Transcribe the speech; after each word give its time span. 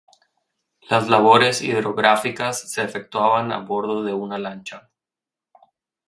Las 0.89 1.09
labores 1.09 1.61
hidrográficas 1.61 2.59
se 2.71 2.81
efectuaban 2.81 3.51
a 3.51 3.59
bordo 3.59 4.03
de 4.03 4.13
una 4.15 4.39
lancha. 4.39 4.89